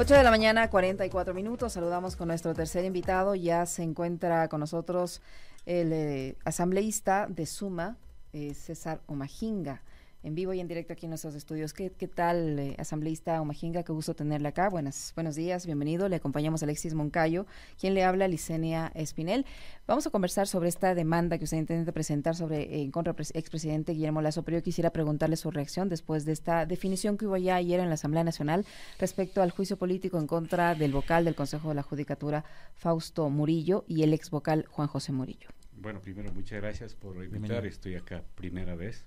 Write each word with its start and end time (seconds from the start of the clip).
8 0.00 0.14
de 0.14 0.22
la 0.22 0.30
mañana, 0.30 0.70
44 0.70 1.34
minutos. 1.34 1.74
Saludamos 1.74 2.16
con 2.16 2.28
nuestro 2.28 2.54
tercer 2.54 2.86
invitado. 2.86 3.34
Ya 3.34 3.66
se 3.66 3.82
encuentra 3.82 4.48
con 4.48 4.60
nosotros 4.60 5.20
el 5.66 5.92
eh, 5.92 6.36
asambleísta 6.42 7.26
de 7.28 7.44
Suma, 7.44 7.98
eh, 8.32 8.54
César 8.54 9.02
Omajinga 9.06 9.82
en 10.22 10.34
vivo 10.34 10.52
y 10.52 10.60
en 10.60 10.68
directo 10.68 10.92
aquí 10.92 11.06
en 11.06 11.10
nuestros 11.10 11.34
estudios. 11.34 11.72
¿Qué, 11.72 11.90
qué 11.90 12.08
tal, 12.08 12.58
eh, 12.58 12.76
asambleísta 12.78 13.40
Omajinga? 13.40 13.82
Qué 13.82 13.92
gusto 13.92 14.14
tenerle 14.14 14.48
acá. 14.48 14.68
Buenas, 14.68 15.12
buenos 15.14 15.34
días, 15.34 15.66
bienvenido. 15.66 16.08
Le 16.08 16.16
acompañamos 16.16 16.62
a 16.62 16.66
Alexis 16.66 16.94
Moncayo, 16.94 17.46
quien 17.78 17.94
le 17.94 18.04
habla, 18.04 18.28
Licenia 18.28 18.92
Espinel. 18.94 19.46
Vamos 19.86 20.06
a 20.06 20.10
conversar 20.10 20.46
sobre 20.46 20.68
esta 20.68 20.94
demanda 20.94 21.38
que 21.38 21.44
usted 21.44 21.56
intenta 21.56 21.92
presentar 21.92 22.36
sobre 22.36 22.62
eh, 22.62 22.82
en 22.82 22.90
contra 22.90 23.12
del 23.12 23.26
expresidente 23.34 23.92
Guillermo 23.92 24.22
Lazo, 24.22 24.42
pero 24.42 24.58
yo 24.58 24.62
quisiera 24.62 24.90
preguntarle 24.90 25.36
su 25.36 25.50
reacción 25.50 25.88
después 25.88 26.24
de 26.24 26.32
esta 26.32 26.66
definición 26.66 27.16
que 27.16 27.26
hubo 27.26 27.36
ya 27.36 27.56
ayer 27.56 27.80
en 27.80 27.88
la 27.88 27.94
Asamblea 27.94 28.24
Nacional 28.24 28.66
respecto 28.98 29.42
al 29.42 29.50
juicio 29.50 29.76
político 29.76 30.18
en 30.18 30.26
contra 30.26 30.74
del 30.74 30.92
vocal 30.92 31.24
del 31.24 31.34
Consejo 31.34 31.70
de 31.70 31.74
la 31.74 31.82
Judicatura, 31.82 32.44
Fausto 32.74 33.28
Murillo, 33.30 33.84
y 33.88 34.02
el 34.02 34.12
ex 34.12 34.30
vocal 34.30 34.66
Juan 34.70 34.88
José 34.88 35.12
Murillo. 35.12 35.48
Bueno, 35.76 36.00
primero, 36.00 36.32
muchas 36.32 36.60
gracias 36.60 36.94
por 36.94 37.24
invitar. 37.24 37.64
Estoy 37.64 37.94
acá 37.94 38.22
primera 38.34 38.74
vez 38.74 39.06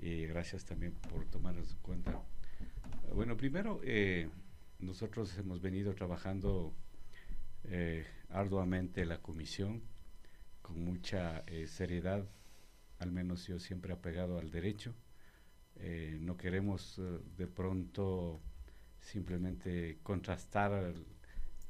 y 0.00 0.26
gracias 0.26 0.64
también 0.64 0.94
por 0.94 1.24
tomarnos 1.26 1.72
en 1.72 1.78
cuenta. 1.78 2.22
Bueno, 3.14 3.36
primero, 3.36 3.80
eh, 3.84 4.28
nosotros 4.78 5.36
hemos 5.36 5.60
venido 5.60 5.94
trabajando 5.94 6.74
eh, 7.64 8.06
arduamente 8.30 9.04
la 9.04 9.20
comisión 9.20 9.82
con 10.62 10.82
mucha 10.82 11.40
eh, 11.46 11.66
seriedad, 11.66 12.24
al 12.98 13.12
menos 13.12 13.46
yo 13.46 13.58
siempre 13.58 13.92
apegado 13.92 14.38
al 14.38 14.50
derecho. 14.50 14.94
no 16.20 16.36
queremos 16.36 17.00
de 17.38 17.46
pronto 17.46 18.40
simplemente 19.00 19.98
contrastar 20.02 20.94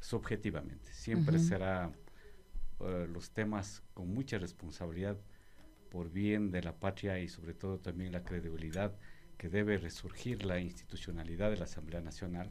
subjetivamente, 0.00 0.92
siempre 0.92 1.38
será 1.38 1.92
los 2.80 3.30
temas 3.30 3.82
con 3.94 4.12
mucha 4.12 4.38
responsabilidad 4.38 5.16
por 5.90 6.10
bien 6.10 6.50
de 6.50 6.62
la 6.62 6.78
patria 6.78 7.18
y 7.18 7.28
sobre 7.28 7.54
todo 7.54 7.78
también 7.78 8.12
la 8.12 8.24
credibilidad 8.24 8.96
que 9.36 9.48
debe 9.48 9.78
resurgir 9.78 10.44
la 10.44 10.60
institucionalidad 10.60 11.50
de 11.50 11.56
la 11.56 11.64
Asamblea 11.64 12.00
Nacional 12.00 12.50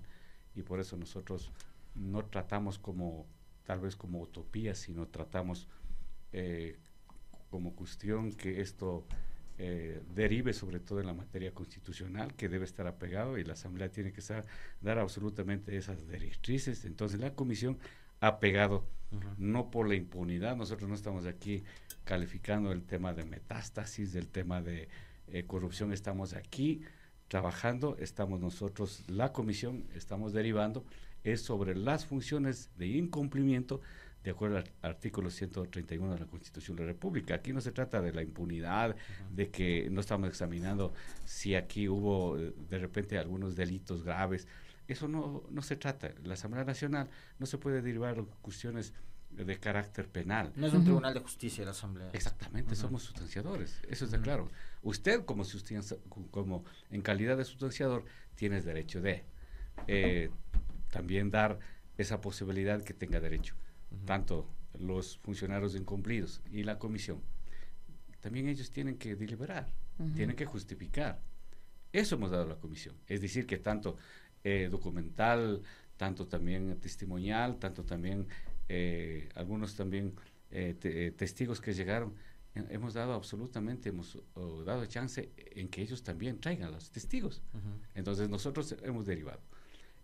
y 0.55 0.63
por 0.63 0.79
eso 0.79 0.97
nosotros 0.97 1.51
no 1.95 2.25
tratamos 2.25 2.77
como 2.79 3.25
tal 3.63 3.79
vez 3.79 3.95
como 3.95 4.21
utopía, 4.21 4.75
sino 4.75 5.07
tratamos 5.07 5.67
eh, 6.33 6.77
como 7.49 7.75
cuestión 7.75 8.33
que 8.33 8.61
esto 8.61 9.05
eh, 9.57 10.01
derive 10.15 10.53
sobre 10.53 10.79
todo 10.79 10.99
en 10.99 11.07
la 11.07 11.13
materia 11.13 11.53
constitucional 11.53 12.33
que 12.33 12.49
debe 12.49 12.65
estar 12.65 12.87
apegado 12.87 13.37
y 13.37 13.43
la 13.43 13.53
Asamblea 13.53 13.91
tiene 13.91 14.13
que 14.13 14.21
estar, 14.21 14.45
dar 14.81 14.99
absolutamente 14.99 15.75
esas 15.75 16.07
directrices. 16.07 16.85
Entonces 16.85 17.19
la 17.19 17.33
Comisión 17.35 17.77
ha 18.21 18.39
pegado, 18.39 18.85
no 19.37 19.71
por 19.71 19.87
la 19.87 19.95
impunidad, 19.95 20.55
nosotros 20.55 20.89
no 20.89 20.95
estamos 20.95 21.25
aquí 21.25 21.63
calificando 22.03 22.71
el 22.71 22.83
tema 22.83 23.13
de 23.13 23.23
metástasis, 23.25 24.13
del 24.13 24.27
tema 24.27 24.61
de 24.61 24.87
eh, 25.27 25.43
corrupción, 25.45 25.93
estamos 25.93 26.33
aquí 26.33 26.81
trabajando, 27.27 27.95
estamos 27.99 28.39
nosotros, 28.39 29.03
la 29.07 29.31
comisión, 29.31 29.85
estamos 29.95 30.33
derivando, 30.33 30.85
es 31.23 31.41
sobre 31.41 31.75
las 31.75 32.05
funciones 32.05 32.69
de 32.77 32.87
incumplimiento 32.87 33.81
de 34.23 34.31
acuerdo 34.31 34.57
al 34.57 34.71
artículo 34.81 35.29
131 35.29 36.13
de 36.13 36.19
la 36.19 36.25
Constitución 36.25 36.75
de 36.75 36.83
la 36.83 36.89
República. 36.89 37.35
Aquí 37.35 37.53
no 37.53 37.61
se 37.61 37.71
trata 37.71 38.01
de 38.01 38.11
la 38.11 38.21
impunidad, 38.21 38.95
de 39.33 39.49
que 39.49 39.89
no 39.89 40.01
estamos 40.01 40.27
examinando 40.27 40.93
si 41.25 41.55
aquí 41.55 41.87
hubo 41.87 42.37
eh, 42.37 42.53
de 42.69 42.79
repente 42.79 43.17
algunos 43.17 43.55
delitos 43.55 44.03
graves. 44.03 44.47
Eso 44.89 45.07
no, 45.07 45.43
no 45.49 45.61
se 45.61 45.75
trata. 45.75 46.11
La 46.23 46.33
Asamblea 46.33 46.65
Nacional 46.65 47.09
no 47.37 47.45
se 47.45 47.59
puede 47.59 47.81
derivar 47.81 48.25
cuestiones 48.41 48.91
de 49.29 49.59
carácter 49.59 50.09
penal. 50.09 50.51
No 50.55 50.65
es 50.65 50.73
un 50.73 50.83
tribunal 50.83 51.13
de 51.13 51.19
justicia 51.19 51.63
la 51.63 51.71
Asamblea. 51.71 52.09
Exactamente, 52.13 52.75
somos 52.75 53.03
sustanciadores, 53.03 53.79
eso 53.87 54.05
está 54.05 54.19
claro. 54.19 54.49
Usted 54.81 55.23
como, 55.25 55.43
como 56.31 56.65
en 56.89 57.01
calidad 57.01 57.37
de 57.37 57.45
sustanciador 57.45 58.03
tienes 58.35 58.65
derecho 58.65 58.99
de 58.99 59.23
eh, 59.87 60.31
también 60.89 61.29
dar 61.29 61.59
esa 61.97 62.19
posibilidad 62.19 62.83
que 62.83 62.95
tenga 62.95 63.19
derecho, 63.19 63.55
tanto 64.05 64.49
los 64.79 65.17
funcionarios 65.19 65.75
incumplidos 65.75 66.41
y 66.51 66.63
la 66.63 66.79
comisión. 66.79 67.21
También 68.21 68.47
ellos 68.47 68.71
tienen 68.71 68.97
que 68.97 69.15
deliberar, 69.15 69.71
tienen 70.15 70.35
que 70.35 70.45
justificar. 70.45 71.21
Eso 71.91 72.15
hemos 72.15 72.31
dado 72.31 72.43
a 72.43 72.47
la 72.47 72.55
comisión. 72.55 72.95
Es 73.07 73.21
decir, 73.21 73.45
que 73.45 73.57
tanto 73.57 73.97
eh, 74.43 74.67
documental, 74.69 75.61
tanto 75.97 76.27
también 76.27 76.79
testimonial, 76.79 77.57
tanto 77.59 77.83
también 77.83 78.25
eh, 78.69 79.27
algunos 79.33 79.75
también 79.75 80.13
eh, 80.51 80.75
eh, 80.83 81.11
testigos 81.17 81.59
que 81.59 81.73
llegaron, 81.73 82.13
hemos 82.69 82.93
dado 82.93 83.13
absolutamente, 83.13 83.89
hemos 83.89 84.17
dado 84.65 84.85
chance 84.85 85.31
en 85.37 85.67
que 85.69 85.81
ellos 85.81 86.03
también 86.03 86.39
traigan 86.39 86.71
los 86.71 86.91
testigos. 86.91 87.41
Entonces 87.95 88.29
nosotros 88.29 88.75
hemos 88.83 89.05
derivado. 89.05 89.41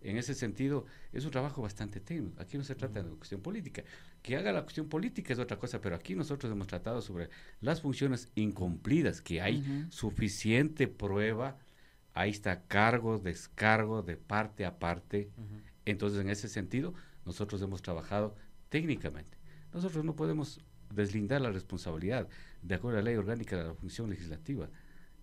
En 0.00 0.16
ese 0.16 0.34
sentido, 0.34 0.86
es 1.12 1.24
un 1.24 1.30
trabajo 1.30 1.62
bastante 1.62 2.00
técnico. 2.00 2.40
Aquí 2.40 2.56
no 2.56 2.64
se 2.64 2.74
trata 2.74 3.02
de 3.02 3.10
cuestión 3.10 3.40
política. 3.40 3.82
Que 4.22 4.36
haga 4.36 4.52
la 4.52 4.62
cuestión 4.62 4.88
política 4.88 5.32
es 5.32 5.38
otra 5.38 5.58
cosa, 5.58 5.80
pero 5.80 5.96
aquí 5.96 6.14
nosotros 6.14 6.52
hemos 6.52 6.66
tratado 6.66 7.02
sobre 7.02 7.28
las 7.60 7.80
funciones 7.80 8.28
incumplidas, 8.36 9.20
que 9.20 9.40
hay 9.40 9.86
suficiente 9.90 10.86
prueba, 10.86 11.58
ahí 12.16 12.30
está 12.30 12.62
cargo, 12.62 13.18
descargo 13.18 14.02
de 14.02 14.16
parte 14.16 14.64
a 14.64 14.78
parte. 14.78 15.30
Entonces, 15.84 16.20
en 16.20 16.30
ese 16.30 16.48
sentido, 16.48 16.94
nosotros 17.26 17.60
hemos 17.60 17.82
trabajado 17.82 18.34
técnicamente. 18.70 19.36
Nosotros 19.72 20.02
no 20.02 20.16
podemos 20.16 20.60
deslindar 20.90 21.42
la 21.42 21.50
responsabilidad 21.50 22.26
de 22.62 22.74
acuerdo 22.74 22.98
a 22.98 23.02
la 23.02 23.10
ley 23.10 23.16
orgánica 23.16 23.58
de 23.58 23.64
la 23.64 23.74
función 23.74 24.08
legislativa. 24.08 24.70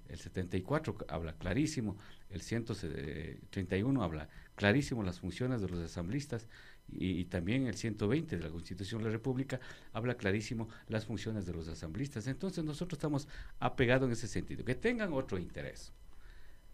El 0.07 0.19
74 0.19 0.97
habla 1.07 1.33
clarísimo, 1.33 1.97
el 2.29 2.41
131 2.41 4.03
habla 4.03 4.29
clarísimo 4.55 5.01
las 5.01 5.19
funciones 5.19 5.61
de 5.61 5.69
los 5.69 5.79
asambleístas 5.79 6.47
y, 6.87 7.25
también 7.25 7.65
el 7.65 7.75
120 7.75 8.37
de 8.37 8.43
la 8.43 8.49
Constitución 8.49 9.01
de 9.01 9.05
la 9.07 9.13
República 9.13 9.59
habla 9.93 10.15
clarísimo 10.15 10.69
las 10.87 11.05
funciones 11.05 11.47
de 11.47 11.53
los 11.53 11.67
asambleístas. 11.67 12.27
Entonces 12.27 12.63
nosotros 12.63 12.97
estamos 12.97 13.27
apegados 13.59 14.05
en 14.05 14.11
ese 14.11 14.27
sentido. 14.27 14.63
Que 14.63 14.75
tengan 14.75 15.13
otro 15.13 15.39
interés. 15.39 15.91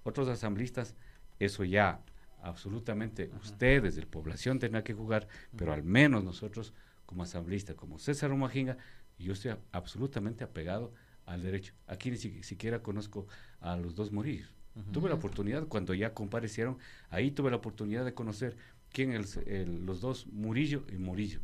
Otros 0.03 0.27
asambleístas, 0.27 0.95
eso 1.39 1.63
ya 1.63 2.01
absolutamente 2.41 3.31
ustedes, 3.41 3.95
de 3.95 4.01
la 4.01 4.07
población, 4.07 4.59
tendrán 4.59 4.83
que 4.83 4.93
jugar, 4.93 5.27
pero 5.55 5.73
al 5.73 5.83
menos 5.83 6.23
nosotros, 6.23 6.73
como 7.05 7.23
asambleístas, 7.23 7.75
como 7.75 7.99
César 7.99 8.31
Omajinga, 8.31 8.77
yo 9.17 9.33
estoy 9.33 9.55
absolutamente 9.71 10.43
apegado 10.43 10.93
al 11.25 11.43
derecho. 11.43 11.73
Aquí 11.87 12.09
ni 12.11 12.17
siquiera 12.17 12.81
conozco 12.81 13.27
a 13.59 13.75
los 13.75 13.95
dos 13.95 14.11
Murillos. 14.11 14.55
Tuve 14.93 15.09
la 15.09 15.15
oportunidad, 15.15 15.67
cuando 15.67 15.93
ya 15.93 16.13
comparecieron, 16.13 16.77
ahí 17.09 17.31
tuve 17.31 17.49
la 17.49 17.57
oportunidad 17.57 18.05
de 18.05 18.13
conocer 18.13 18.55
quién 18.93 19.11
es 19.11 19.37
los 19.45 19.99
dos 19.99 20.27
Murillo 20.27 20.85
y 20.89 20.95
Murillo. 20.95 21.41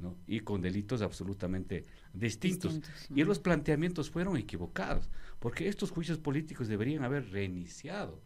¿No? 0.00 0.16
y 0.26 0.40
con 0.40 0.60
delitos 0.60 1.02
absolutamente 1.02 1.84
distintos. 2.12 2.80
Y 3.14 3.24
los 3.24 3.38
planteamientos 3.38 4.10
fueron 4.10 4.36
equivocados, 4.36 5.10
porque 5.38 5.68
estos 5.68 5.90
juicios 5.90 6.18
políticos 6.18 6.68
deberían 6.68 7.04
haber 7.04 7.30
reiniciado 7.30 8.20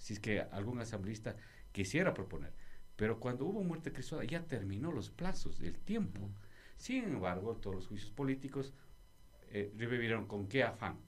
si 0.00 0.14
es 0.14 0.20
que 0.20 0.40
algún 0.40 0.80
asambleísta 0.80 1.36
quisiera 1.72 2.12
proponer. 2.14 2.52
Pero 2.96 3.20
cuando 3.20 3.44
hubo 3.44 3.62
muerte 3.62 3.92
cruzada 3.92 4.24
ya 4.24 4.42
terminó 4.46 4.90
los 4.92 5.10
plazos, 5.10 5.60
el 5.60 5.78
tiempo. 5.78 6.30
Sin 6.76 7.04
embargo, 7.04 7.54
todos 7.56 7.76
los 7.76 7.86
juicios 7.86 8.10
políticos 8.10 8.72
eh, 9.50 9.72
revivieron 9.76 10.26
con 10.26 10.48
qué 10.48 10.64
afán? 10.64 10.98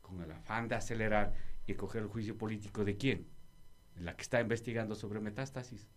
Con 0.00 0.22
el 0.22 0.30
afán 0.30 0.68
de 0.68 0.74
acelerar 0.74 1.34
y 1.66 1.74
coger 1.74 2.02
el 2.02 2.08
juicio 2.08 2.36
político 2.36 2.84
de 2.84 2.96
quién? 2.96 3.26
La 3.96 4.16
que 4.16 4.22
está 4.22 4.40
investigando 4.40 4.94
sobre 4.94 5.20
metástasis, 5.20 5.88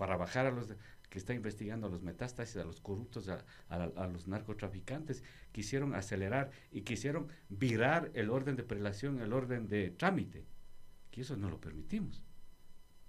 para 0.00 0.16
bajar 0.16 0.46
a 0.46 0.50
los 0.50 0.74
que 1.10 1.18
está 1.18 1.34
investigando 1.34 1.88
a 1.88 1.90
los 1.90 2.02
metástasis, 2.02 2.56
a 2.56 2.64
los 2.64 2.80
corruptos, 2.80 3.28
a, 3.28 3.44
a, 3.68 4.06
los 4.06 4.28
narcotraficantes, 4.28 5.22
quisieron 5.52 5.94
acelerar 5.94 6.50
y 6.72 6.80
quisieron 6.80 7.28
virar 7.50 8.10
el 8.14 8.30
orden 8.30 8.56
de 8.56 8.62
prelación, 8.62 9.20
el 9.20 9.34
orden 9.34 9.68
de 9.68 9.90
trámite 9.90 10.46
que 11.10 11.20
eso 11.20 11.36
no 11.36 11.50
lo 11.50 11.60
permitimos. 11.60 12.22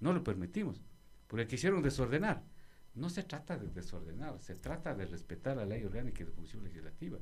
No 0.01 0.11
lo 0.11 0.21
permitimos, 0.21 0.81
porque 1.27 1.47
quisieron 1.47 1.81
desordenar. 1.81 2.43
No 2.93 3.09
se 3.09 3.23
trata 3.23 3.57
de 3.57 3.67
desordenar, 3.69 4.37
se 4.41 4.55
trata 4.55 4.93
de 4.93 5.05
respetar 5.05 5.55
la 5.55 5.65
ley 5.65 5.85
orgánica 5.85 6.25
de 6.25 6.31
función 6.31 6.65
legislativa. 6.65 7.19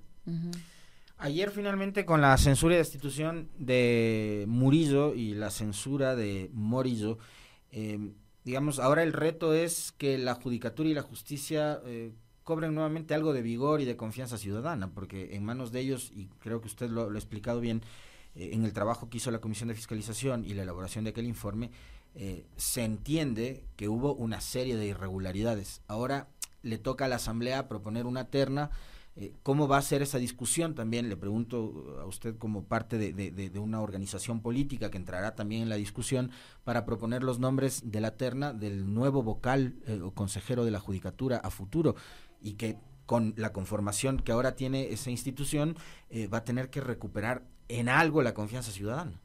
Ayer 1.18 1.52
finalmente 1.52 2.06
con 2.06 2.22
la 2.22 2.36
censura 2.38 2.74
y 2.74 2.78
destitución 2.78 3.50
de 3.60 4.46
Murillo 4.48 5.14
y 5.14 5.36
la 5.36 5.52
censura 5.52 6.16
de 6.16 6.50
Morillo, 6.54 7.20
em, 7.72 8.16
digamos, 8.50 8.80
ahora 8.80 9.04
el 9.04 9.14
reto 9.14 9.54
es 9.54 9.92
que 9.92 10.18
la 10.18 10.34
judicatura 10.34 10.90
y 10.90 10.96
la 10.96 11.04
justicia 11.04 11.82
eh, 11.86 12.14
cobren 12.44 12.74
nuevamente 12.74 13.14
algo 13.14 13.32
de 13.32 13.44
vigor 13.44 13.80
y 13.80 13.86
de 13.86 13.96
confianza 13.96 14.40
ciudadana, 14.40 14.90
porque 14.92 15.36
en 15.36 15.46
manos 15.46 15.72
de 15.72 15.82
ellos, 15.82 16.12
y 16.16 16.30
creo 16.40 16.60
que 16.60 16.66
usted 16.66 16.90
lo, 16.90 17.12
lo 17.12 17.16
ha 17.16 17.20
explicado 17.20 17.60
bien, 17.60 17.84
eh, 18.34 18.50
en 18.54 18.66
el 18.66 18.74
trabajo 18.74 19.08
que 19.08 19.18
hizo 19.18 19.30
la 19.30 19.40
Comisión 19.40 19.70
de 19.70 19.76
Fiscalización 19.76 20.46
y 20.46 20.56
la 20.56 20.64
elaboración 20.64 21.04
de 21.04 21.12
aquel 21.12 21.28
informe, 21.28 21.70
eh, 22.16 22.44
se 22.58 22.84
entiende 22.84 23.66
que 23.76 23.88
hubo 23.88 24.16
una 24.16 24.42
serie 24.42 24.78
de 24.78 24.88
irregularidades. 24.88 25.84
Ahora 25.88 26.28
le 26.64 26.80
toca 26.80 27.06
a 27.06 27.08
la 27.08 27.18
Asamblea 27.18 27.68
proponer 27.68 28.08
una 28.08 28.32
terna. 28.32 28.72
Eh, 29.22 29.34
¿Cómo 29.44 29.68
va 29.68 29.78
a 29.78 29.82
ser 29.82 30.02
esa 30.02 30.18
discusión? 30.18 30.76
También 30.76 31.10
le 31.10 31.18
pregunto 31.18 31.98
a 32.02 32.06
usted 32.06 32.38
como 32.38 32.64
parte 32.64 32.98
de, 32.98 33.60
una 33.60 33.82
organización 33.82 34.42
política 34.42 34.90
que 34.90 34.98
entrará 34.98 35.36
también 35.36 35.64
en 35.64 35.68
la 35.68 35.76
discusión 35.76 36.32
para 36.64 36.86
proponer 36.86 37.22
los 37.22 37.38
nombres 37.38 37.92
de 37.92 38.00
la 38.00 38.16
terna 38.16 38.54
del 38.54 38.94
nuevo 38.94 39.22
vocal 39.22 39.76
eh, 39.88 40.00
o 40.02 40.12
consejero 40.12 40.64
de 40.64 40.72
la 40.72 40.80
Judicatura 40.80 41.36
a 41.36 41.50
futuro 41.50 41.98
y 42.42 42.54
que 42.54 42.78
con 43.06 43.34
la 43.36 43.52
conformación 43.52 44.22
que 44.22 44.32
ahora 44.32 44.56
tiene 44.56 44.94
esa 44.94 45.10
institución 45.10 45.76
va 46.32 46.38
a 46.38 46.44
tener 46.46 46.70
que 46.70 46.80
recuperar 46.80 47.44
en 47.68 47.90
algo 47.90 48.22
la 48.22 48.34
confianza 48.34 48.72
ciudadana. 48.72 49.20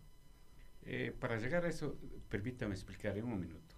para 1.20 1.38
llegar 1.38 1.66
a 1.66 1.68
eso, 1.68 1.96
permítame 2.28 2.74
explicar 2.74 3.16
en 3.16 3.26
un 3.26 3.38
minuto. 3.38 3.76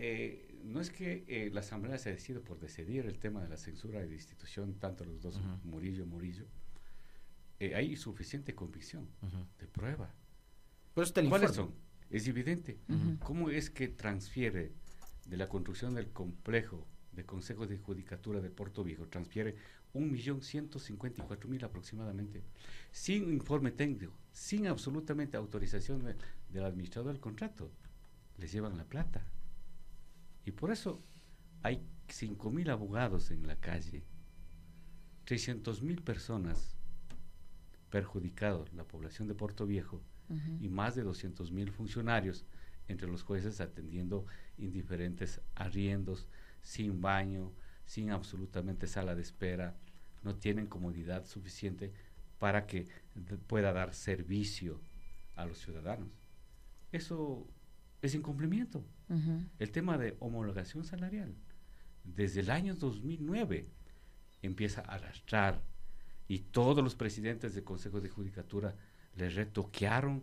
Eh, 0.00 0.47
no 0.64 0.80
es 0.80 0.90
que 0.90 1.24
eh, 1.28 1.50
la 1.52 1.60
Asamblea 1.60 1.98
se 1.98 2.12
decida 2.12 2.40
por 2.40 2.58
decidir 2.58 3.06
el 3.06 3.18
tema 3.18 3.42
de 3.42 3.48
la 3.48 3.56
censura 3.56 4.00
de 4.00 4.06
la 4.06 4.14
institución, 4.14 4.74
tanto 4.74 5.04
los 5.04 5.20
dos, 5.20 5.40
Murillo 5.64 6.06
Murillo. 6.06 6.46
Eh, 7.60 7.74
hay 7.74 7.96
suficiente 7.96 8.54
convicción 8.54 9.08
de 9.58 9.66
prueba. 9.66 10.14
¿Cuáles 11.30 11.52
son? 11.52 11.74
Es 12.10 12.26
evidente. 12.28 12.78
¿Cómo 13.20 13.50
es 13.50 13.70
que 13.70 13.88
transfiere 13.88 14.72
de 15.26 15.36
la 15.36 15.48
construcción 15.48 15.94
del 15.94 16.10
complejo 16.10 16.86
de 17.12 17.26
Consejo 17.26 17.66
de 17.66 17.78
Judicatura 17.78 18.40
de 18.40 18.48
Puerto 18.48 18.84
Viejo, 18.84 19.08
transfiere 19.08 19.56
1.154.000 19.92 21.64
aproximadamente, 21.64 22.44
sin 22.92 23.32
informe 23.32 23.72
técnico, 23.72 24.12
sin 24.30 24.68
absolutamente 24.68 25.36
autorización 25.36 26.04
del 26.48 26.64
administrador 26.64 27.12
del 27.12 27.20
contrato. 27.20 27.72
Les 28.36 28.52
llevan 28.52 28.76
la 28.76 28.84
plata. 28.84 29.26
Y 30.48 30.50
por 30.50 30.70
eso 30.70 31.04
hay 31.62 31.86
5.000 32.08 32.70
abogados 32.70 33.30
en 33.30 33.46
la 33.46 33.56
calle, 33.56 34.02
300.000 35.26 36.02
personas 36.02 36.74
perjudicados, 37.90 38.72
la 38.72 38.84
población 38.84 39.28
de 39.28 39.34
Puerto 39.34 39.66
Viejo, 39.66 40.00
y 40.58 40.70
más 40.70 40.94
de 40.94 41.04
200.000 41.04 41.70
funcionarios, 41.70 42.46
entre 42.86 43.08
los 43.08 43.24
jueces 43.24 43.60
atendiendo 43.60 44.24
indiferentes 44.56 45.42
arriendos, 45.54 46.26
sin 46.62 47.02
baño, 47.02 47.52
sin 47.84 48.10
absolutamente 48.10 48.86
sala 48.86 49.14
de 49.14 49.20
espera, 49.20 49.76
no 50.22 50.34
tienen 50.34 50.66
comodidad 50.66 51.26
suficiente 51.26 51.92
para 52.38 52.66
que 52.66 52.88
pueda 53.48 53.74
dar 53.74 53.92
servicio 53.92 54.80
a 55.36 55.44
los 55.44 55.58
ciudadanos. 55.58 56.08
Eso 56.90 57.46
es 58.00 58.14
incumplimiento. 58.14 58.82
El 59.58 59.70
tema 59.70 59.96
de 59.96 60.16
homologación 60.20 60.84
salarial, 60.84 61.34
desde 62.04 62.40
el 62.40 62.50
año 62.50 62.74
2009 62.74 63.66
empieza 64.42 64.82
a 64.82 64.94
arrastrar 64.94 65.62
y 66.26 66.40
todos 66.40 66.84
los 66.84 66.94
presidentes 66.94 67.54
de 67.54 67.64
consejos 67.64 68.02
de 68.02 68.10
judicatura 68.10 68.74
le 69.16 69.30
retoquearon 69.30 70.22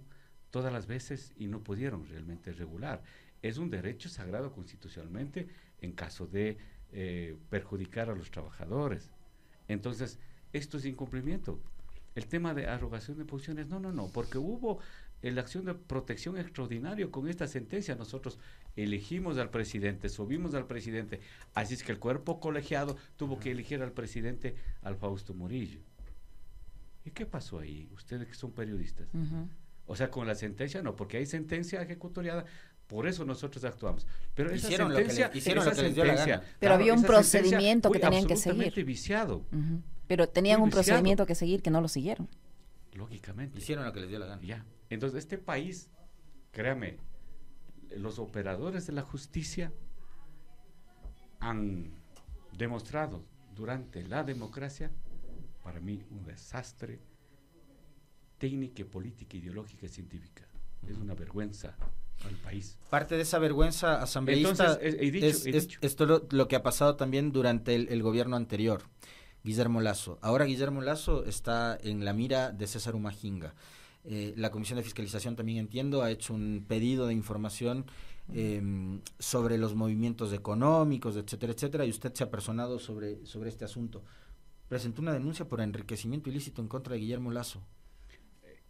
todas 0.52 0.72
las 0.72 0.86
veces 0.86 1.34
y 1.36 1.48
no 1.48 1.62
pudieron 1.64 2.08
realmente 2.08 2.54
regular. 2.54 3.04
Es 3.42 3.58
un 3.58 3.70
derecho 3.70 4.08
sagrado 4.08 4.54
constitucionalmente 4.54 5.48
en 5.82 5.92
caso 5.92 6.28
de 6.28 6.58
eh, 6.92 7.36
perjudicar 7.50 8.10
a 8.10 8.16
los 8.16 8.32
trabajadores. 8.32 9.12
Entonces, 9.68 10.20
esto 10.54 10.78
es 10.78 10.86
incumplimiento. 10.86 11.60
El 12.14 12.28
tema 12.28 12.54
de 12.54 12.68
arrogación 12.68 13.18
de 13.18 13.26
posiciones, 13.26 13.68
no, 13.68 13.80
no, 13.80 13.92
no, 13.92 14.08
porque 14.08 14.38
hubo 14.38 14.80
la 15.22 15.42
acción 15.42 15.66
de 15.66 15.74
protección 15.74 16.38
extraordinario 16.38 17.12
con 17.12 17.28
esta 17.28 17.48
sentencia. 17.48 17.96
Nosotros 17.96 18.40
elegimos 18.76 19.38
al 19.38 19.50
presidente, 19.50 20.10
subimos 20.10 20.54
al 20.54 20.68
presidente, 20.68 21.22
así 21.54 21.76
es 21.76 21.84
que 21.84 21.92
el 21.92 22.00
cuerpo 22.00 22.40
colegiado 22.40 22.98
tuvo 23.16 23.40
que 23.40 23.52
elegir 23.52 23.82
al 23.82 23.92
presidente, 23.92 24.56
al 24.82 24.96
Fausto 24.96 25.34
Murillo. 25.34 25.80
¿Y 27.06 27.12
qué 27.12 27.26
pasó 27.26 27.60
ahí? 27.60 27.88
Ustedes 27.94 28.28
que 28.28 28.34
son 28.34 28.52
periodistas. 28.52 29.08
O 29.86 29.96
sea, 29.96 30.10
con 30.10 30.28
la 30.28 30.36
sentencia 30.36 30.82
no, 30.82 30.96
porque 30.96 31.18
hay 31.18 31.26
sentencia 31.26 31.82
ejecutoriada, 31.82 32.46
por 32.88 33.08
eso 33.08 33.26
nosotros 33.26 33.64
actuamos. 33.64 34.08
Pero 34.34 34.50
esa 34.52 34.68
hicieron 34.68 34.94
sentencia, 34.94 36.44
Pero 36.60 36.74
había 36.74 36.94
un 36.94 37.04
procedimiento 37.04 37.92
que 37.92 38.00
tenían 38.00 38.26
que 38.26 38.36
seguir. 38.36 38.74
viciado. 38.84 39.46
Pero 40.08 40.30
tenían 40.30 40.62
un 40.62 40.70
procedimiento 40.70 41.26
que 41.26 41.36
seguir 41.36 41.62
que 41.62 41.70
no 41.70 41.82
lo 41.82 41.88
siguieron. 41.88 42.28
Lógicamente. 42.94 43.58
Hicieron 43.58 43.86
lo 43.86 43.92
que 43.92 44.00
les 44.02 44.10
dio 44.10 44.20
la 44.20 44.28
gana. 44.28 44.42
Ya. 44.42 44.66
Entonces, 44.90 45.20
este 45.20 45.38
país, 45.38 45.90
créame, 46.52 46.98
los 47.98 48.20
operadores 48.20 48.88
de 48.88 48.94
la 48.94 49.02
justicia 49.02 49.72
han 51.40 51.92
demostrado 52.58 53.24
durante 53.56 54.04
la 54.04 54.24
democracia, 54.24 54.92
para 55.64 55.80
mí, 55.80 56.04
un 56.12 56.24
desastre 56.24 57.00
técnica, 58.38 58.84
política, 58.86 59.38
ideológica 59.38 59.86
y 59.86 59.90
científica. 59.90 60.48
Es 60.88 60.98
una 60.98 61.16
vergüenza 61.16 61.76
al 62.24 62.36
país. 62.36 62.78
Parte 62.90 63.16
de 63.16 63.22
esa 63.22 63.40
vergüenza 63.40 64.02
asambleísta 64.02 64.78
es, 64.82 65.46
esto 65.82 66.06
lo, 66.06 66.28
lo, 66.32 66.48
que 66.48 66.56
ha 66.56 66.64
pasado 66.64 66.96
también 66.96 67.32
durante 67.32 67.76
el, 67.76 68.04
gobierno 68.04 68.36
anterior, 68.36 68.84
Guillermo 69.44 69.82
Lazo. 69.82 70.20
Ahora 70.22 70.46
Guillermo 70.46 70.82
Lazo 70.82 71.26
está 71.26 71.78
en 71.82 72.06
la 72.06 72.14
mira 72.14 72.52
de 72.52 72.68
César 72.68 72.96
Humajinga. 72.96 73.54
Eh, 74.08 74.34
la 74.38 74.52
Comisión 74.52 74.78
de 74.78 74.84
Fiscalización 74.84 75.36
también 75.36 75.58
entiendo 75.58 76.04
ha 76.04 76.12
hecho 76.12 76.34
un 76.36 76.64
pedido 76.68 77.08
de 77.08 77.14
información 77.14 77.86
em, 78.34 79.02
sobre 79.18 79.58
los 79.58 79.74
movimientos 79.74 80.32
económicos, 80.32 81.16
etcétera, 81.16 81.54
etcétera, 81.54 81.86
y 81.86 81.90
usted 81.90 82.14
se 82.14 82.24
ha 82.24 82.30
personado 82.30 82.78
sobre, 82.78 83.26
sobre 83.26 83.50
este 83.50 83.66
asunto. 83.66 84.04
Presentó 84.68 85.02
una 85.02 85.14
denuncia 85.14 85.48
por 85.48 85.60
enriquecimiento 85.62 86.30
ilícito 86.30 86.62
en 86.62 86.68
contra 86.68 86.94
de 86.94 87.00
Guillermo 87.00 87.32
Lazo. 87.32 87.62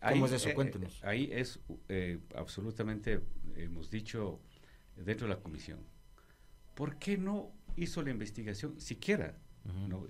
¿Cómo 0.02 0.26
es 0.28 0.34
eso? 0.34 0.50
Eh, 0.50 0.54
Cuéntenos. 0.54 1.04
ahí 1.04 1.30
es 1.32 1.60
eh, 1.90 2.20
absolutamente, 2.36 3.22
hemos 3.56 3.90
dicho, 3.90 4.40
dentro 4.96 5.28
de 5.28 5.34
la 5.34 5.42
comisión. 5.42 5.80
¿Por 6.76 6.98
qué 6.98 7.18
no 7.18 7.52
hizo 7.76 8.02
la 8.02 8.12
investigación 8.12 8.80
siquiera? 8.80 9.38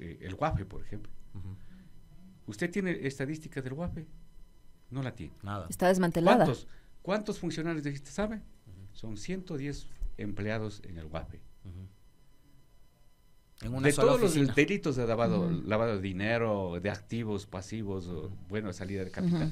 el 0.01 0.35
WAPE, 0.35 0.65
por 0.65 0.81
ejemplo. 0.81 1.11
¿Usted 2.45 2.69
tiene 2.69 3.07
estadísticas 3.07 3.63
del 3.63 3.73
WAPE? 3.73 4.05
No 4.95 5.03
la 5.03 5.13
tiene. 5.13 5.33
Nada. 5.43 5.67
Está 5.69 5.89
desmantelada. 5.89 6.45
¿Cuántos, 6.45 6.67
cuántos 7.01 7.37
funcionarios 7.37 7.83
dijiste, 7.83 8.11
sabe? 8.11 8.41
Son 8.93 9.17
110 9.17 9.87
empleados 10.15 10.81
en 10.85 10.97
el 10.97 11.07
WAPE. 11.07 11.41
de 13.59 13.91
todos 13.91 14.21
los 14.21 14.55
delitos 14.55 14.95
de 14.95 15.05
lavado, 15.05 15.51
lavado 15.51 15.97
de 15.97 16.01
dinero, 16.01 16.79
de 16.81 16.89
activos, 16.89 17.45
pasivos, 17.45 18.09
bueno, 18.47 18.71
salida 18.71 19.03
de 19.03 19.11
capital. 19.11 19.51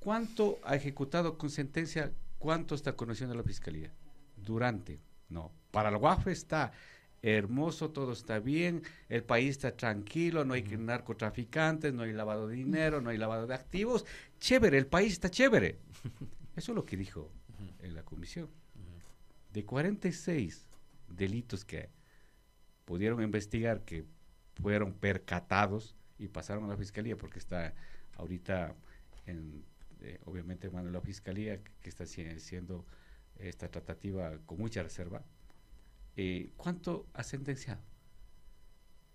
¿Cuánto 0.00 0.58
ha 0.64 0.74
ejecutado 0.74 1.38
con 1.38 1.48
sentencia? 1.48 2.12
¿Cuánto 2.40 2.74
está 2.74 2.96
conociendo 2.96 3.36
la 3.36 3.44
fiscalía? 3.44 3.92
Durante. 4.36 4.98
No. 5.28 5.52
Para 5.70 5.90
el 5.90 5.96
WAFE 5.96 6.32
está 6.32 6.72
hermoso, 7.22 7.90
todo 7.90 8.12
está 8.12 8.38
bien, 8.38 8.82
el 9.08 9.24
país 9.24 9.50
está 9.50 9.76
tranquilo, 9.76 10.44
no 10.44 10.54
hay 10.54 10.62
narcotraficantes, 10.62 11.92
no 11.92 12.02
hay 12.02 12.12
lavado 12.12 12.48
de 12.48 12.56
dinero, 12.56 13.00
no 13.00 13.10
hay 13.10 13.18
lavado 13.18 13.46
de 13.46 13.54
activos. 13.54 14.04
Chévere, 14.38 14.78
el 14.78 14.86
país 14.86 15.14
está 15.14 15.30
chévere. 15.30 15.78
Eso 16.56 16.72
es 16.72 16.76
lo 16.76 16.84
que 16.84 16.96
dijo 16.96 17.30
en 17.80 17.94
la 17.94 18.02
comisión. 18.02 18.48
De 19.52 19.64
46 19.64 20.66
delitos 21.08 21.64
que 21.64 21.88
pudieron 22.84 23.22
investigar, 23.22 23.82
que 23.84 24.04
fueron 24.60 24.92
percatados 24.92 25.96
y 26.18 26.28
pasaron 26.28 26.64
a 26.64 26.68
la 26.68 26.76
fiscalía, 26.76 27.16
porque 27.16 27.38
está 27.38 27.74
ahorita, 28.16 28.74
en, 29.26 29.64
eh, 30.00 30.18
obviamente, 30.24 30.70
mano 30.70 30.86
de 30.86 30.92
la 30.92 31.00
fiscalía, 31.00 31.60
que 31.82 31.88
está 31.88 32.04
haciendo 32.04 32.84
esta 33.38 33.68
tratativa 33.68 34.38
con 34.46 34.58
mucha 34.58 34.82
reserva 34.82 35.22
eh, 36.16 36.50
¿cuánto 36.56 37.06
ha 37.12 37.22
sentenciado? 37.22 37.80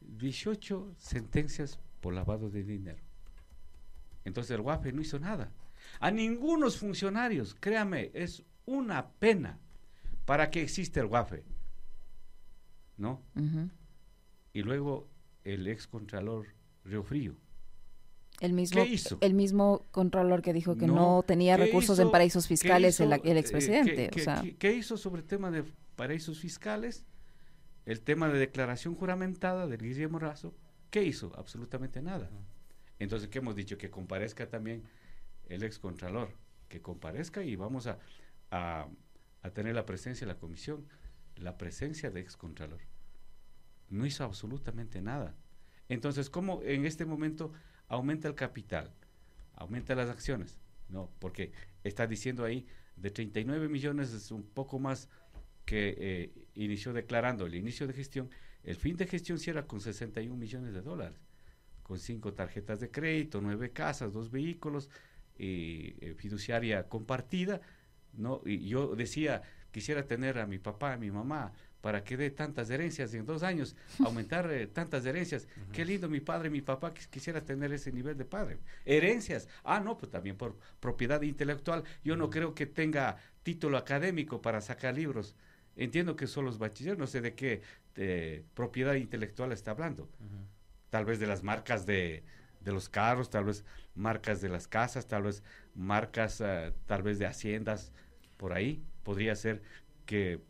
18 0.01 0.95
sentencias 0.97 1.79
por 1.99 2.13
lavado 2.13 2.49
de 2.49 2.63
dinero. 2.63 3.01
Entonces 4.25 4.51
el 4.51 4.61
WAFE 4.61 4.91
no 4.91 5.01
hizo 5.01 5.19
nada. 5.19 5.51
A 5.99 6.11
ningunos 6.11 6.77
funcionarios, 6.77 7.55
créame, 7.59 8.11
es 8.13 8.43
una 8.65 9.09
pena 9.09 9.59
para 10.25 10.51
que 10.51 10.61
existe 10.61 10.99
el 10.99 11.07
WAFE. 11.07 11.43
¿No? 12.97 13.21
Y 14.53 14.61
luego 14.61 15.07
el 15.43 15.67
ex 15.67 15.87
contralor 15.87 16.47
Río 16.85 17.03
Frío. 17.03 17.35
El 18.39 18.53
mismo, 18.53 18.83
el 19.21 19.33
mismo 19.35 19.85
contralor 19.91 20.41
que 20.41 20.53
dijo 20.53 20.75
que 20.75 20.87
no, 20.87 21.23
tenía 21.25 21.57
recursos 21.57 21.99
en 21.99 22.09
paraísos 22.09 22.47
fiscales 22.47 22.99
el, 22.99 23.13
el, 23.23 23.37
expresidente. 23.37 24.09
¿qué, 24.09 24.55
¿qué, 24.57 24.73
hizo 24.73 24.97
sobre 24.97 25.21
el 25.21 25.27
tema 25.27 25.51
de 25.51 25.63
paraísos 26.01 26.39
fiscales, 26.39 27.05
el 27.85 28.01
tema 28.01 28.27
de 28.27 28.39
declaración 28.39 28.95
juramentada 28.95 29.67
del 29.67 29.83
Guillermo 29.83 30.17
Razo, 30.17 30.55
¿qué 30.89 31.03
hizo? 31.03 31.31
Absolutamente 31.37 32.01
nada. 32.01 32.27
Entonces, 32.97 33.29
¿qué 33.29 33.37
hemos 33.37 33.55
dicho? 33.55 33.77
Que 33.77 33.91
comparezca 33.91 34.49
también 34.49 34.81
el 35.47 35.61
ex 35.61 35.77
contralor, 35.77 36.33
que 36.69 36.81
comparezca 36.81 37.43
y 37.43 37.55
vamos 37.55 37.85
a, 37.85 37.99
a 38.49 38.89
tener 39.53 39.75
la 39.75 39.85
presencia 39.85 40.25
de 40.25 40.33
la 40.33 40.39
comisión, 40.39 40.87
la 41.35 41.59
presencia 41.59 42.09
de 42.09 42.21
excontralor. 42.21 42.79
No 43.89 44.03
hizo 44.07 44.23
absolutamente 44.23 45.03
nada. 45.03 45.35
Entonces, 45.87 46.31
¿cómo 46.31 46.63
en 46.63 46.87
este 46.87 47.05
momento 47.05 47.53
aumenta 47.87 48.27
el 48.27 48.33
capital? 48.33 48.91
Aumenta 49.53 49.93
las 49.93 50.09
acciones. 50.09 50.57
No, 50.89 51.11
porque 51.19 51.51
está 51.83 52.07
diciendo 52.07 52.43
ahí 52.43 52.65
de 52.95 53.11
39 53.11 53.69
millones 53.69 54.13
es 54.13 54.31
un 54.31 54.41
poco 54.43 54.79
más 54.79 55.07
que 55.71 55.95
eh, 55.97 56.31
inició 56.55 56.91
declarando 56.91 57.45
el 57.45 57.55
inicio 57.55 57.87
de 57.87 57.93
gestión. 57.93 58.29
El 58.61 58.75
fin 58.75 58.97
de 58.97 59.07
gestión 59.07 59.39
cierra 59.39 59.65
con 59.65 59.79
61 59.79 60.35
millones 60.35 60.73
de 60.73 60.81
dólares, 60.81 61.17
con 61.81 61.97
cinco 61.97 62.33
tarjetas 62.33 62.81
de 62.81 62.91
crédito, 62.91 63.39
nueve 63.39 63.71
casas, 63.71 64.11
dos 64.11 64.29
vehículos, 64.29 64.89
y 65.39 65.95
eh, 66.01 66.13
fiduciaria 66.17 66.89
compartida. 66.89 67.61
¿no? 68.11 68.41
Y 68.45 68.67
yo 68.67 68.97
decía, 68.97 69.43
quisiera 69.71 70.05
tener 70.05 70.39
a 70.39 70.45
mi 70.45 70.59
papá, 70.59 70.91
a 70.91 70.97
mi 70.97 71.09
mamá, 71.09 71.53
para 71.79 72.03
que 72.03 72.17
dé 72.17 72.31
tantas 72.31 72.69
herencias 72.69 73.13
en 73.13 73.25
dos 73.25 73.41
años, 73.41 73.77
aumentar 74.05 74.51
eh, 74.51 74.67
tantas 74.67 75.05
herencias. 75.05 75.47
Qué 75.71 75.85
lindo 75.85 76.09
mi 76.09 76.19
padre, 76.19 76.49
mi 76.49 76.61
papá, 76.61 76.93
quisiera 76.93 77.39
tener 77.39 77.71
ese 77.71 77.93
nivel 77.93 78.17
de 78.17 78.25
padre. 78.25 78.57
Herencias. 78.83 79.47
Ah, 79.63 79.79
no, 79.79 79.97
pues 79.97 80.11
también 80.11 80.35
por 80.35 80.57
propiedad 80.81 81.21
intelectual. 81.21 81.85
Yo 82.03 82.17
no 82.17 82.29
creo 82.29 82.53
que 82.53 82.65
tenga 82.65 83.15
título 83.41 83.77
académico 83.77 84.41
para 84.41 84.59
sacar 84.59 84.95
libros. 84.95 85.33
Entiendo 85.75 86.15
que 86.15 86.27
son 86.27 86.45
los 86.45 86.57
bachilleros, 86.57 86.99
no 86.99 87.07
sé 87.07 87.21
de 87.21 87.33
qué 87.33 87.61
propiedad 88.53 88.95
intelectual 88.95 89.51
está 89.51 89.71
hablando. 89.71 90.09
Tal 90.89 91.05
vez 91.05 91.19
de 91.19 91.27
las 91.27 91.43
marcas 91.43 91.85
de, 91.85 92.23
de, 92.59 92.71
los 92.71 92.89
carros, 92.89 93.29
tal 93.29 93.45
vez 93.45 93.63
marcas 93.95 94.41
de 94.41 94.49
las 94.49 94.67
casas, 94.67 95.07
tal 95.07 95.23
vez 95.23 95.43
marcas, 95.73 96.41
uh, 96.41 96.73
tal 96.85 97.01
vez 97.01 97.17
de 97.17 97.25
haciendas, 97.25 97.93
por 98.37 98.51
ahí. 98.51 98.83
Podría 99.03 99.35
ser 99.35 99.61
que 100.05 100.41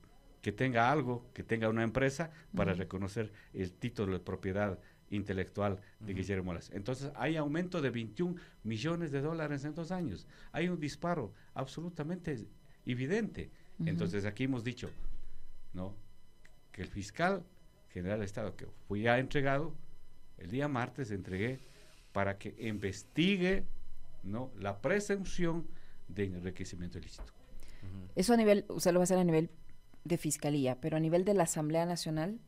que 0.41 0.51
tenga 0.51 0.91
algo, 0.91 1.29
que 1.33 1.43
tenga 1.43 1.69
una 1.69 1.83
empresa 1.83 2.31
para 2.55 2.73
reconocer 2.73 3.31
el 3.53 3.71
título 3.71 4.13
de 4.13 4.19
propiedad 4.19 4.79
intelectual 5.11 5.79
de 5.99 6.13
Guillermo 6.13 6.53
Lazo. 6.53 6.71
Entonces 6.73 7.11
hay 7.15 7.35
aumento 7.37 7.81
de 7.81 7.89
21 7.89 8.35
millones 8.63 9.11
de 9.11 9.21
dólares 9.21 9.65
en 9.65 9.75
dos 9.75 9.91
años. 9.91 10.27
Hay 10.51 10.67
un 10.69 10.79
disparo 10.79 11.33
absolutamente 11.53 12.47
evidente. 12.85 13.51
Entonces 13.85 14.25
aquí 14.25 14.45
hemos 14.45 14.63
dicho, 14.63 14.89
¿no? 15.73 15.95
Que 16.71 16.81
el 16.81 16.87
fiscal 16.87 17.43
general 17.89 18.19
del 18.19 18.25
Estado, 18.25 18.55
que 18.55 18.67
fui 18.87 19.03
ya 19.03 19.19
entregado, 19.19 19.73
el 20.37 20.49
día 20.49 20.67
martes 20.67 21.11
entregué 21.11 21.59
para 22.11 22.37
que 22.37 22.55
investigue, 22.59 23.65
¿no? 24.23 24.51
La 24.57 24.81
presunción 24.81 25.67
de 26.07 26.25
enriquecimiento 26.25 26.97
ilícito. 26.97 27.31
Eso 28.15 28.33
a 28.33 28.37
nivel, 28.37 28.65
usted 28.69 28.91
lo 28.91 28.99
va 28.99 29.03
a 29.03 29.05
hacer 29.05 29.17
a 29.17 29.23
nivel 29.23 29.49
de 30.03 30.17
fiscalía, 30.17 30.79
pero 30.81 30.97
a 30.97 30.99
nivel 30.99 31.25
de 31.25 31.33
la 31.33 31.43
Asamblea 31.43 31.85
Nacional, 31.85 32.39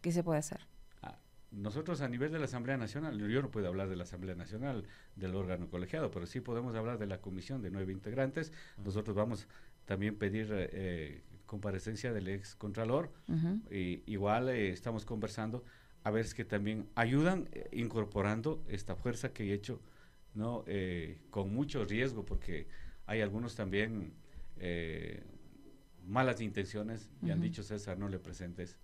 ¿qué 0.00 0.12
se 0.12 0.22
puede 0.22 0.38
hacer? 0.38 0.60
Ah, 1.02 1.18
nosotros 1.50 2.00
a 2.00 2.08
nivel 2.08 2.32
de 2.32 2.38
la 2.38 2.44
Asamblea 2.44 2.76
Nacional, 2.76 3.18
yo 3.18 3.42
no 3.42 3.50
puedo 3.50 3.68
hablar 3.68 3.88
de 3.88 3.96
la 3.96 4.04
Asamblea 4.04 4.34
Nacional, 4.34 4.86
del 5.16 5.34
órgano 5.34 5.68
colegiado, 5.68 6.10
pero 6.10 6.26
sí 6.26 6.40
podemos 6.40 6.74
hablar 6.74 6.98
de 6.98 7.06
la 7.06 7.20
comisión 7.20 7.62
de 7.62 7.70
nueve 7.70 7.92
integrantes. 7.92 8.52
Nosotros 8.84 9.16
vamos 9.16 9.46
también 9.86 10.16
pedir 10.16 10.48
eh, 10.52 11.22
comparecencia 11.50 12.12
del 12.12 12.28
ex 12.28 12.54
contralor. 12.54 13.10
y, 13.72 14.04
igual 14.06 14.50
eh, 14.50 14.70
estamos 14.70 15.04
conversando 15.04 15.64
a 16.04 16.12
ver 16.12 16.24
si 16.24 16.36
que 16.36 16.44
también 16.44 16.88
ayudan 16.94 17.48
eh, 17.50 17.68
incorporando 17.72 18.62
esta 18.68 18.94
fuerza 18.94 19.32
que 19.32 19.50
he 19.50 19.52
hecho, 19.52 19.80
no 20.32 20.64
con 21.30 21.52
mucho 21.52 21.84
riesgo, 21.84 22.24
porque 22.24 22.68
hay 23.04 23.20
algunos 23.20 23.56
también 23.56 24.12
malas 26.06 26.40
intenciones 26.40 27.10
y 27.20 27.32
han 27.32 27.40
dicho, 27.40 27.64
César, 27.64 27.98
no 27.98 28.08
le 28.08 28.20
presentes, 28.20 28.76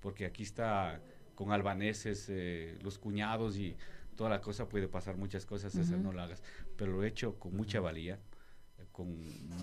porque 0.00 0.26
aquí 0.26 0.44
está 0.44 1.00
con 1.34 1.50
albaneses, 1.50 2.28
eh, 2.28 2.78
los 2.82 2.98
cuñados 2.98 3.56
y 3.56 3.76
toda 4.14 4.30
la 4.30 4.40
cosa, 4.40 4.68
puede 4.68 4.86
pasar 4.86 5.16
muchas 5.16 5.44
cosas, 5.44 5.72
César, 5.72 5.98
no 5.98 6.12
lo 6.12 6.22
hagas. 6.22 6.40
Pero 6.76 6.92
lo 6.92 7.02
he 7.02 7.08
hecho 7.08 7.36
con 7.40 7.56
mucha 7.56 7.80
valía, 7.80 8.20
con 8.92 9.08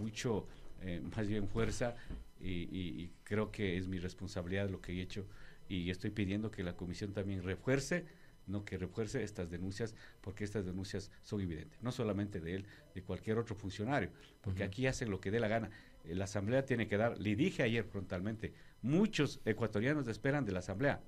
mucho, 0.01 0.45
eh, 0.85 1.01
más 1.15 1.27
bien 1.27 1.47
fuerza, 1.47 1.95
y, 2.39 3.09
creo 3.23 3.51
que 3.51 3.77
es 3.77 3.87
mi 3.87 3.99
responsabilidad 3.99 4.69
lo 4.69 4.81
que 4.81 4.91
he 4.91 5.01
hecho, 5.01 5.25
y 5.69 5.89
estoy 5.89 6.09
pidiendo 6.09 6.51
que 6.51 6.61
la 6.61 6.75
comisión 6.75 7.13
también 7.13 7.41
refuerce 7.41 8.05
no 8.47 8.65
que 8.65 8.77
refuerce 8.77 9.23
estas 9.23 9.49
denuncias 9.49 9.95
porque 10.21 10.43
estas 10.43 10.65
denuncias 10.65 11.11
son 11.21 11.41
evidentes, 11.41 11.81
no 11.81 11.91
solamente 11.91 12.39
de 12.39 12.55
él, 12.55 12.65
de 12.93 13.01
cualquier 13.01 13.37
otro 13.37 13.55
funcionario, 13.55 14.09
porque 14.41 14.63
aquí 14.63 14.87
hacen 14.87 15.09
lo 15.09 15.19
que 15.19 15.31
dé 15.31 15.39
la 15.39 15.47
gana. 15.47 15.69
Eh, 16.03 16.15
la 16.15 16.25
Asamblea 16.25 16.65
tiene 16.65 16.87
que 16.87 16.97
dar, 16.97 17.17
le 17.17 17.35
dije 17.35 17.63
ayer 17.63 17.85
frontalmente, 17.85 18.53
muchos 18.81 19.39
ecuatorianos 19.45 20.07
esperan 20.07 20.45
de 20.45 20.51
la 20.51 20.59
Asamblea. 20.59 21.01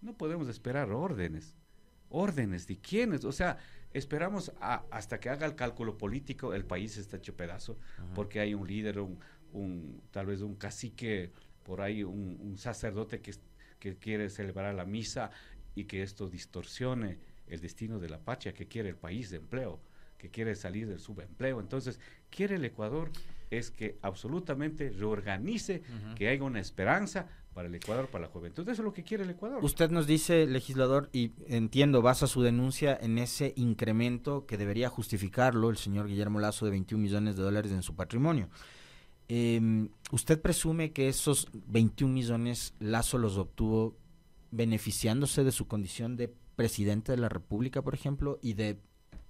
No 0.00 0.16
podemos 0.16 0.48
esperar 0.48 0.90
órdenes. 0.90 1.56
¿Órdenes 2.08 2.66
de 2.66 2.78
quiénes? 2.78 3.24
O 3.24 3.32
sea, 3.32 3.58
esperamos 3.92 4.52
hasta 4.60 5.18
que 5.18 5.30
haga 5.30 5.46
el 5.46 5.54
cálculo 5.54 5.96
político, 5.96 6.54
el 6.54 6.64
país 6.64 6.96
está 6.96 7.16
hecho 7.16 7.36
pedazo, 7.36 7.78
porque 8.14 8.40
hay 8.40 8.54
un 8.54 8.66
líder, 8.66 8.98
un, 9.00 10.02
tal 10.10 10.26
vez 10.26 10.40
un 10.40 10.56
cacique, 10.56 11.32
por 11.62 11.80
ahí 11.80 12.04
un, 12.04 12.56
sacerdote 12.58 13.20
que, 13.20 13.34
que 13.78 13.96
quiere 13.96 14.30
celebrar 14.30 14.74
la 14.74 14.84
misa 14.84 15.30
y 15.74 15.84
que 15.84 16.02
esto 16.02 16.28
distorsione 16.28 17.18
el 17.46 17.60
destino 17.60 17.98
de 17.98 18.08
la 18.08 18.18
patria 18.18 18.52
que 18.52 18.66
quiere 18.66 18.88
el 18.88 18.96
país 18.96 19.30
de 19.30 19.38
empleo, 19.38 19.80
que 20.18 20.30
quiere 20.30 20.54
salir 20.54 20.88
del 20.88 20.98
subempleo. 20.98 21.60
Entonces, 21.60 22.00
quiere 22.30 22.56
el 22.56 22.64
Ecuador 22.64 23.10
es 23.50 23.70
que 23.70 23.98
absolutamente 24.02 24.90
reorganice, 24.90 25.82
que 26.16 26.28
haya 26.28 26.42
una 26.42 26.60
esperanza 26.60 27.28
para 27.56 27.68
el 27.68 27.74
Ecuador, 27.74 28.08
para 28.08 28.26
la 28.26 28.30
juventud. 28.30 28.68
Eso 28.68 28.82
es 28.82 28.84
lo 28.84 28.92
que 28.92 29.02
quiere 29.02 29.24
el 29.24 29.30
Ecuador. 29.30 29.64
Usted 29.64 29.90
nos 29.90 30.06
dice, 30.06 30.46
legislador, 30.46 31.08
y 31.10 31.32
entiendo, 31.46 32.02
basa 32.02 32.26
su 32.26 32.42
denuncia 32.42 32.98
en 33.00 33.16
ese 33.16 33.54
incremento 33.56 34.44
que 34.44 34.58
debería 34.58 34.90
justificarlo 34.90 35.70
el 35.70 35.78
señor 35.78 36.06
Guillermo 36.06 36.38
Lazo 36.38 36.66
de 36.66 36.72
21 36.72 37.02
millones 37.02 37.34
de 37.34 37.42
dólares 37.42 37.72
en 37.72 37.82
su 37.82 37.96
patrimonio. 37.96 38.50
Em, 39.28 39.88
¿Usted 40.12 40.38
presume 40.38 40.92
que 40.92 41.08
esos 41.08 41.48
21 41.54 42.12
millones 42.12 42.74
Lazo 42.78 43.16
los 43.16 43.38
obtuvo 43.38 43.96
beneficiándose 44.50 45.42
de 45.42 45.50
su 45.50 45.66
condición 45.66 46.18
de 46.18 46.28
presidente 46.56 47.12
de 47.12 47.18
la 47.18 47.30
República, 47.30 47.80
por 47.80 47.94
ejemplo, 47.94 48.38
y 48.42 48.52
de 48.52 48.78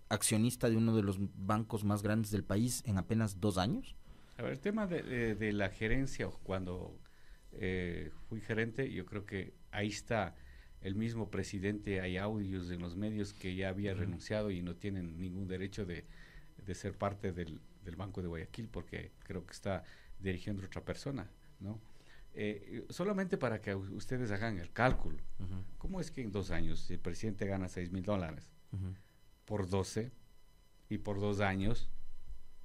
accionista 0.09 0.69
de 0.69 0.77
uno 0.77 0.97
de 0.97 1.05
los 1.05 1.19
bancos 1.21 1.85
más 1.85 2.03
grandes 2.03 2.33
del 2.33 2.43
país 2.43 2.83
en 2.87 2.99
apenas 2.99 3.41
dos 3.41 3.57
años? 3.57 3.95
A 4.37 4.43
ver, 4.43 4.53
el 4.53 4.61
tema 4.61 4.89
de, 4.89 5.53
la 5.53 5.71
gerencia, 5.71 6.29
cuando 6.43 6.99
eh, 7.53 8.11
fui 8.29 8.41
gerente, 8.41 8.91
yo 8.91 9.07
creo 9.07 9.25
que 9.25 9.55
ahí 9.71 9.89
está 9.89 10.35
el 10.81 10.95
mismo 10.95 11.31
presidente, 11.31 12.01
hay 12.01 12.17
audios 12.17 12.71
en 12.71 12.81
los 12.81 12.97
medios 12.97 13.33
que 13.33 13.55
ya 13.55 13.71
había 13.71 13.95
renunciado 13.95 14.51
y 14.51 14.63
no 14.63 14.77
tienen 14.77 15.19
ningún 15.19 15.49
derecho 15.49 15.85
de, 15.85 16.05
ser 16.75 16.97
parte 16.97 17.33
del, 17.33 17.61
Banco 17.97 18.21
de 18.21 18.29
Guayaquil 18.29 18.69
porque 18.69 19.13
creo 19.23 19.47
que 19.47 19.53
está 19.53 19.85
dirigiendo 20.19 20.65
otra 20.65 20.85
persona, 20.85 21.31
¿no? 21.61 21.81
Eh, 22.35 22.85
solamente 22.91 23.39
para 23.39 23.61
que 23.63 23.75
ustedes 23.75 24.31
hagan 24.31 24.59
el 24.59 24.71
cálculo, 24.73 25.19
¿cómo 25.79 26.01
es 26.01 26.11
que 26.11 26.21
en 26.21 26.33
dos 26.33 26.51
años 26.51 26.91
el 26.91 26.99
presidente 26.99 27.47
gana 27.47 27.69
6 27.69 27.93
mil 27.93 28.03
dólares 28.03 28.51
por 29.47 29.69
12 29.69 30.11
y 30.91 30.99
por 30.99 31.21
dos 31.21 31.41
años? 31.41 31.89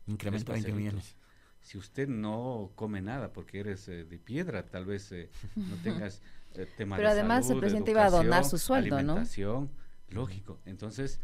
Incremento 0.07 0.51
20 0.51 0.73
millones 0.73 1.15
si 1.61 1.77
usted 1.77 2.07
no 2.07 2.71
come 2.75 3.01
nada 3.01 3.31
porque 3.31 3.59
eres 3.59 3.87
eh, 3.87 4.03
de 4.03 4.19
piedra, 4.19 4.65
tal 4.65 4.85
vez 4.85 5.11
eh, 5.11 5.29
no 5.55 5.75
tengas 5.83 6.21
eh, 6.55 6.67
tema 6.77 6.97
Pero 6.97 7.09
además 7.09 7.49
el 7.49 7.59
presidente 7.59 7.91
iba 7.91 8.05
a 8.05 8.09
donar 8.09 8.45
su 8.45 8.57
sueldo, 8.57 8.97
alimentación, 8.97 9.71
lógico. 10.09 10.59
Entonces, 10.65 11.21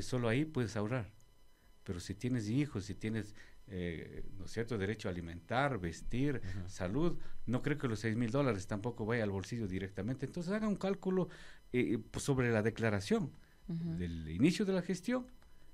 solo 0.00 0.28
ahí 0.28 0.44
puedes 0.44 0.76
ahorrar. 0.76 1.10
Pero 1.82 2.00
si 2.00 2.14
tienes 2.14 2.48
hijos, 2.48 2.84
si 2.84 2.94
tienes, 2.94 3.34
¿no 3.66 4.44
es 4.44 4.52
cierto?, 4.52 4.76
derecho 4.76 5.08
a 5.08 5.10
alimentar, 5.10 5.78
vestir, 5.78 6.42
salud, 6.66 7.18
no 7.46 7.62
creo 7.62 7.78
que 7.78 7.88
los 7.88 8.00
6 8.00 8.14
mil 8.14 8.30
dólares 8.30 8.66
tampoco 8.66 9.06
vaya 9.06 9.24
al 9.24 9.30
bolsillo 9.30 9.66
directamente. 9.66 10.26
Entonces, 10.26 10.52
haga 10.52 10.68
un 10.68 10.76
cálculo 10.76 11.30
pues, 11.72 12.22
sobre 12.22 12.52
la 12.52 12.62
declaración 12.62 13.32
del 13.66 14.28
inicio 14.28 14.66
de 14.66 14.74
la 14.74 14.82
gestión, 14.82 15.26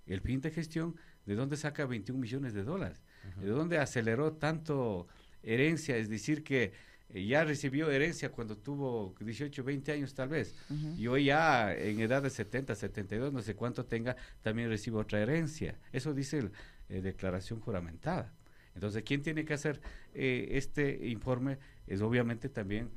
el 0.06 0.20
fin 0.20 0.40
de 0.40 0.52
gestión, 0.52 0.94
de 1.26 1.34
dónde 1.34 1.56
saca 1.56 1.86
21 1.86 2.20
millones 2.20 2.54
de 2.54 2.64
dólares 2.64 3.00
¿De 3.40 3.48
dónde 3.48 3.78
aceleró 3.78 4.32
tanto 4.34 5.08
herencia? 5.42 5.96
Es 5.96 6.08
decir, 6.08 6.44
que 6.44 6.72
eh, 7.10 7.26
ya 7.26 7.44
recibió 7.44 7.90
herencia 7.90 8.30
cuando 8.30 8.56
tuvo 8.56 9.14
18, 9.20 9.64
20 9.64 9.92
años 9.92 10.14
tal 10.14 10.28
vez. 10.28 10.54
Y 10.98 11.06
hoy 11.06 11.26
ya 11.26 11.72
en 11.74 12.00
edad 12.00 12.22
de 12.22 12.30
70, 12.30 12.74
72, 12.74 13.32
no 13.32 13.42
sé 13.42 13.54
cuánto 13.54 13.84
tenga, 13.84 14.16
también 14.42 14.68
recibe 14.68 14.98
otra 14.98 15.20
herencia. 15.20 15.78
Eso 15.92 16.12
dice 16.12 16.42
la 16.42 16.50
eh, 16.88 17.00
declaración 17.00 17.60
juramentada. 17.60 18.32
Entonces, 18.74 19.02
¿quién 19.04 19.22
tiene 19.22 19.44
que 19.44 19.54
hacer 19.54 19.80
eh, 20.14 20.48
este 20.52 21.08
informe? 21.08 21.58
Es 21.86 22.00
obviamente 22.00 22.48
también 22.48 22.90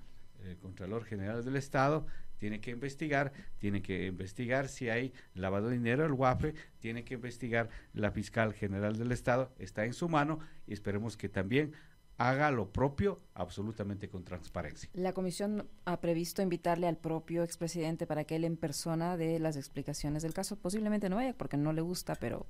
el 0.44 0.58
Contralor 0.58 1.06
General 1.06 1.44
del 1.44 1.56
Estado, 1.56 2.08
tiene 2.38 2.60
que 2.60 2.72
investigar, 2.72 3.32
tiene 3.58 3.82
que 3.82 4.08
investigar 4.08 4.68
si 4.68 4.90
hay 4.90 5.14
lavado 5.34 5.70
de 5.70 5.78
dinero, 5.78 6.06
el 6.06 6.14
WAFE, 6.14 6.54
tiene 6.80 7.04
que 7.04 7.16
investigar 7.16 7.70
la 7.94 8.12
fiscal 8.12 8.54
general 8.54 8.98
del 8.98 9.12
Estado, 9.12 9.52
está 9.60 9.86
en 9.86 9.94
su 9.94 10.10
mano 10.10 10.40
y 10.66 10.74
esperemos 10.74 11.18
que 11.18 11.30
también 11.30 11.74
haga 12.18 12.50
lo 12.52 12.72
propio 12.72 13.22
absolutamente 13.36 14.10
con 14.10 14.24
transparencia. 14.24 14.90
La 14.94 15.14
comisión 15.14 15.68
ha 15.86 16.02
previsto 16.02 16.42
invitarle 16.42 16.88
al 16.88 16.98
propio 16.98 17.44
expresidente 17.44 18.08
para 18.08 18.24
que 18.24 18.36
él 18.36 18.44
en 18.44 18.58
persona 18.58 19.18
dé 19.18 19.40
las 19.40 19.56
explicaciones 19.56 20.24
del 20.24 20.34
caso. 20.34 20.58
Posiblemente 20.58 21.10
no 21.10 21.18
vaya 21.18 21.38
porque 21.38 21.58
no 21.58 21.74
le 21.74 21.82
gusta, 21.82 22.16
pero 22.16 22.48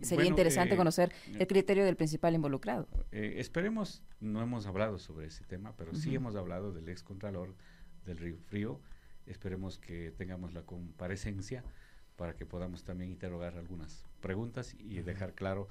sería 0.00 0.24
Bueno, 0.24 0.30
interesante 0.30 0.74
eh, 0.74 0.76
conocer 0.76 1.12
el 1.38 1.46
criterio 1.46 1.84
del 1.84 1.96
principal 1.96 2.34
involucrado. 2.34 2.88
Eh, 3.10 3.34
esperemos, 3.38 4.04
no 4.20 4.40
hemos 4.40 4.66
hablado 4.66 4.98
sobre 4.98 5.26
ese 5.26 5.44
tema, 5.44 5.74
pero 5.76 5.94
sí 5.94 6.14
hemos 6.14 6.36
hablado 6.36 6.72
del 6.72 6.88
ex 6.88 7.02
contralor 7.02 7.54
del 8.04 8.18
Río 8.18 8.38
Frío. 8.38 8.80
Esperemos 9.26 9.78
que 9.78 10.10
tengamos 10.12 10.52
la 10.52 10.62
comparecencia 10.62 11.64
para 12.16 12.34
que 12.34 12.46
podamos 12.46 12.84
también 12.84 13.10
interrogar 13.10 13.56
algunas 13.56 14.04
preguntas 14.20 14.74
y 14.78 15.00
dejar 15.00 15.34
claro, 15.34 15.68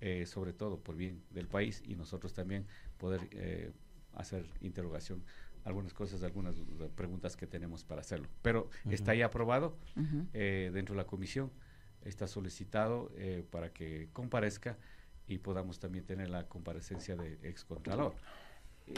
eh, 0.00 0.26
sobre 0.26 0.52
todo 0.52 0.80
por 0.80 0.96
bien 0.96 1.22
del 1.30 1.46
país 1.46 1.82
y 1.86 1.96
nosotros 1.96 2.34
también 2.34 2.66
poder 2.98 3.28
eh, 3.32 3.72
hacer 4.14 4.46
interrogación 4.60 5.22
algunas 5.64 5.94
cosas, 5.94 6.22
algunas 6.22 6.54
preguntas 6.94 7.36
que 7.36 7.46
tenemos 7.46 7.84
para 7.84 8.02
hacerlo. 8.02 8.28
Pero 8.42 8.68
está 8.90 9.14
ya 9.14 9.26
aprobado 9.26 9.76
eh, 10.32 10.70
dentro 10.72 10.94
de 10.94 10.98
la 10.98 11.06
comisión, 11.06 11.50
está 12.04 12.26
solicitado 12.26 13.10
eh, 13.16 13.44
para 13.50 13.72
que 13.72 14.08
comparezca 14.12 14.76
y 15.26 15.38
podamos 15.38 15.78
también 15.78 16.04
tener 16.04 16.28
la 16.28 16.46
comparecencia 16.48 17.16
de 17.16 17.38
ex 17.42 17.64
contralor. 17.64 18.14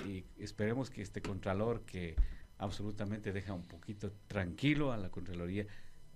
Y 0.07 0.25
esperemos 0.39 0.91
que 0.91 1.03
este 1.03 1.23
contralor 1.23 1.83
que 1.83 2.17
absolutamente 2.59 3.33
deja 3.33 3.53
un 3.53 3.63
poquito 3.67 4.13
tranquilo 4.29 4.93
a 4.93 4.97
la 4.97 5.11
Contraloría, 5.11 5.67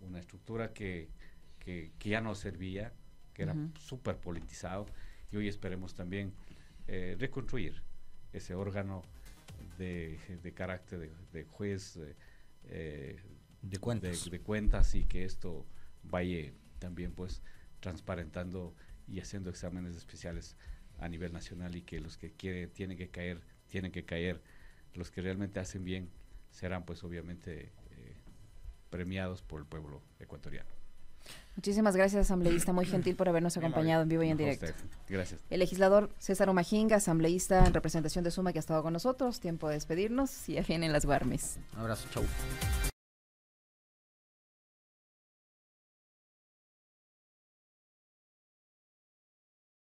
una 0.01 0.19
estructura 0.19 0.73
que, 0.73 1.09
que, 1.59 1.93
que 1.99 2.09
ya 2.11 2.21
no 2.21 2.35
servía, 2.35 2.93
que 3.35 3.43
era 3.43 3.53
Ujú. 3.55 3.71
súper 3.79 4.17
politizado, 4.17 4.87
y 5.31 5.37
hoy 5.37 5.49
esperemos 5.49 5.95
también 5.95 6.33
eh, 6.89 7.17
reconstruir 7.19 7.83
ese 8.33 8.55
órgano 8.55 9.03
de, 9.79 10.19
de 10.43 10.53
carácter 10.53 10.99
de, 10.99 11.11
de 11.33 11.45
juez 11.45 11.97
eh, 11.97 12.15
eh, 12.65 13.21
De 13.63 13.79
cuentas. 13.79 14.25
de, 14.25 14.31
de 14.31 14.41
cuentas 14.41 14.95
y 14.95 15.05
que 15.05 15.25
esto 15.25 15.67
vaya 16.03 16.53
también 16.79 17.13
pues 17.13 17.43
transparentando 17.81 18.75
y 19.07 19.21
haciendo 19.21 19.51
exámenes 19.51 19.97
especiales 19.97 20.57
a 20.99 21.09
nivel 21.09 21.33
nacional 21.33 21.75
y 21.77 21.83
que 21.83 22.01
los 22.01 22.17
que 22.17 22.33
quiere 22.33 22.67
tienen 22.69 22.97
que 22.97 23.09
caer 23.11 23.41
tienen 23.69 23.93
que 23.93 24.05
caer 24.05 24.41
los 24.95 25.11
que 25.11 25.23
realmente 25.23 25.61
hacen 25.61 25.85
bien 25.85 26.11
serán 26.51 26.85
pues 26.85 27.03
obviamente 27.05 27.73
eh, 27.91 28.17
premiados 28.91 29.43
por 29.43 29.61
el 29.61 29.67
pueblo 29.67 30.03
ecuatoriano 30.19 30.81
Muchísimas 31.57 31.95
gracias, 31.95 32.23
asambleísta, 32.27 32.73
muy 32.73 32.87
gentil 32.87 33.17
por 33.17 33.29
habernos 33.29 33.57
acompañado 33.57 34.03
en 34.03 34.09
vivo 34.09 34.23
y 34.23 34.31
en 34.31 34.39
directo. 34.39 34.67
gracias 35.09 35.41
El 35.51 35.61
legislador 35.61 36.11
César 36.19 36.49
Omajinga, 36.49 36.97
asambleísta 36.97 37.67
en 37.67 37.75
representación 37.75 38.25
de 38.25 38.31
Suma, 38.31 38.53
que 38.53 38.59
ha 38.59 38.61
estado 38.61 38.83
con 38.83 38.93
nosotros. 38.93 39.41
Tiempo 39.41 39.69
de 39.69 39.75
despedirnos 39.75 40.49
y 40.49 40.55
ya 40.55 40.63
vienen 40.63 40.93
las 40.93 41.05
Guarmes. 41.05 41.59
Un 41.75 41.81
abrazo, 41.81 42.09
chau. 42.13 42.25